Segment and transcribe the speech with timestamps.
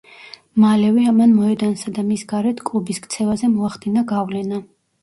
[0.63, 4.65] მალევე ამან მოედანსა და მის გარეთ კლუბის ქცევაზე მოახდინა გავლენა.